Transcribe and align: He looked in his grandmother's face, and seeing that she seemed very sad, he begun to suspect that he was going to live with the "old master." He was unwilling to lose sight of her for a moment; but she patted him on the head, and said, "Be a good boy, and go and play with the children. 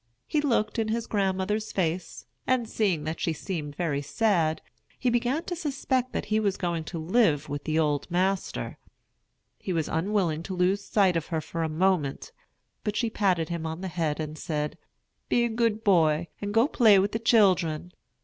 He 0.25 0.41
looked 0.41 0.79
in 0.79 0.87
his 0.87 1.05
grandmother's 1.05 1.71
face, 1.71 2.25
and 2.47 2.67
seeing 2.67 3.03
that 3.03 3.19
she 3.19 3.33
seemed 3.33 3.75
very 3.75 4.01
sad, 4.01 4.59
he 4.97 5.11
begun 5.11 5.43
to 5.43 5.55
suspect 5.55 6.11
that 6.11 6.25
he 6.25 6.39
was 6.39 6.57
going 6.57 6.85
to 6.85 6.97
live 6.97 7.49
with 7.49 7.65
the 7.65 7.77
"old 7.77 8.09
master." 8.09 8.79
He 9.59 9.71
was 9.71 9.87
unwilling 9.87 10.41
to 10.41 10.55
lose 10.55 10.83
sight 10.83 11.15
of 11.15 11.27
her 11.27 11.39
for 11.39 11.61
a 11.61 11.69
moment; 11.69 12.31
but 12.83 12.95
she 12.95 13.11
patted 13.11 13.49
him 13.49 13.67
on 13.67 13.81
the 13.81 13.89
head, 13.89 14.19
and 14.19 14.39
said, 14.39 14.75
"Be 15.29 15.43
a 15.43 15.49
good 15.49 15.83
boy, 15.83 16.29
and 16.41 16.51
go 16.51 16.61
and 16.61 16.73
play 16.73 16.97
with 16.97 17.11
the 17.11 17.19
children. 17.19 17.91